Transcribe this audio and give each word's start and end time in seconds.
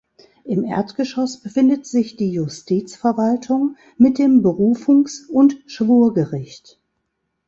Im 0.45 0.63
Erdgeschoss 0.63 1.37
befindet 1.39 1.85
sich 1.85 2.15
die 2.15 2.31
Justizverwaltung 2.31 3.77
mit 3.97 4.17
dem 4.17 4.41
Berufungs- 4.41 5.27
und 5.27 5.61
Schwurgericht. 5.67 6.79